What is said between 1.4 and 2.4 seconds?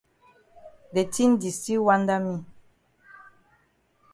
di still wanda me.